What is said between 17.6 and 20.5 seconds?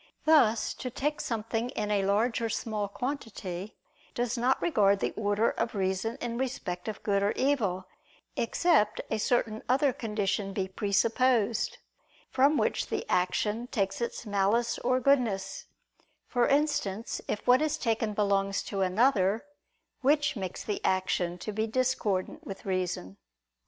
is taken belongs to another, which